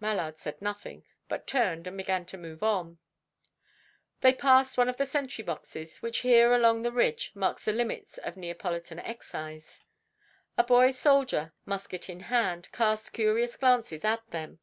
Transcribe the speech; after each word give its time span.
Mallard 0.00 0.36
said 0.36 0.60
nothing, 0.60 1.06
but 1.30 1.46
turned 1.46 1.86
and 1.86 1.96
began 1.96 2.26
to 2.26 2.36
move 2.36 2.62
on. 2.62 2.98
They 4.20 4.34
passed 4.34 4.76
one 4.76 4.90
of 4.90 4.98
the 4.98 5.06
sentry 5.06 5.42
boxes 5.42 6.02
which 6.02 6.18
here 6.18 6.52
along 6.52 6.82
the 6.82 6.92
ridge 6.92 7.32
mark 7.34 7.58
the 7.60 7.72
limits 7.72 8.18
of 8.18 8.36
Neapolitan 8.36 8.98
excise; 8.98 9.86
a 10.58 10.62
boy 10.64 10.90
soldier, 10.90 11.54
musket 11.64 12.10
in 12.10 12.20
hand, 12.20 12.70
cast 12.70 13.14
curious 13.14 13.56
glances 13.56 14.04
at 14.04 14.30
them. 14.30 14.58